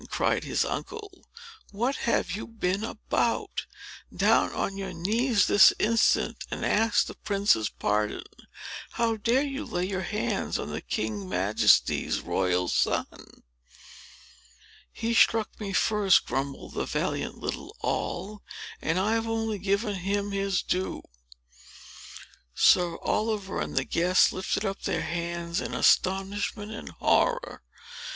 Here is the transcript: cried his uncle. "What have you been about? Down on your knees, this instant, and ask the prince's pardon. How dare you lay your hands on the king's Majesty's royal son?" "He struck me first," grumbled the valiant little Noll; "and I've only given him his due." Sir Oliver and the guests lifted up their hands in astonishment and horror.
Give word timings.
cried 0.09 0.43
his 0.43 0.65
uncle. 0.65 1.27
"What 1.69 1.95
have 1.97 2.31
you 2.31 2.47
been 2.47 2.83
about? 2.83 3.67
Down 4.11 4.51
on 4.51 4.75
your 4.75 4.93
knees, 4.93 5.45
this 5.45 5.73
instant, 5.77 6.43
and 6.49 6.65
ask 6.65 7.05
the 7.05 7.13
prince's 7.13 7.69
pardon. 7.69 8.23
How 8.93 9.17
dare 9.17 9.43
you 9.43 9.63
lay 9.63 9.85
your 9.85 10.01
hands 10.01 10.57
on 10.57 10.71
the 10.71 10.81
king's 10.81 11.25
Majesty's 11.25 12.19
royal 12.19 12.67
son?" 12.67 13.05
"He 14.91 15.13
struck 15.13 15.59
me 15.59 15.71
first," 15.71 16.25
grumbled 16.25 16.73
the 16.73 16.87
valiant 16.87 17.37
little 17.37 17.77
Noll; 17.83 18.41
"and 18.81 18.97
I've 18.97 19.27
only 19.27 19.59
given 19.59 19.97
him 19.97 20.31
his 20.31 20.63
due." 20.63 21.03
Sir 22.55 22.97
Oliver 23.03 23.61
and 23.61 23.75
the 23.75 23.83
guests 23.85 24.31
lifted 24.31 24.65
up 24.65 24.81
their 24.81 25.03
hands 25.03 25.61
in 25.61 25.75
astonishment 25.75 26.71
and 26.71 26.89
horror. 26.89 27.61